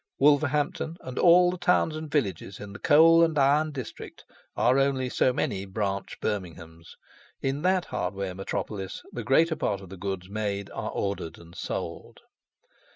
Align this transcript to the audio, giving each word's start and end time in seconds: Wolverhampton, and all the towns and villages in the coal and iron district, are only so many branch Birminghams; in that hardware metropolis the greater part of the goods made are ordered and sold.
Wolverhampton, 0.17 0.97
and 1.01 1.19
all 1.19 1.51
the 1.51 1.59
towns 1.59 1.95
and 1.95 2.09
villages 2.09 2.59
in 2.59 2.73
the 2.73 2.79
coal 2.79 3.23
and 3.23 3.37
iron 3.37 3.69
district, 3.71 4.25
are 4.57 4.79
only 4.79 5.09
so 5.09 5.31
many 5.31 5.63
branch 5.63 6.19
Birminghams; 6.19 6.95
in 7.39 7.61
that 7.61 7.85
hardware 7.85 8.33
metropolis 8.33 9.03
the 9.11 9.23
greater 9.23 9.55
part 9.55 9.79
of 9.79 9.89
the 9.89 9.97
goods 9.97 10.27
made 10.27 10.71
are 10.71 10.89
ordered 10.89 11.37
and 11.37 11.53
sold. 11.53 12.21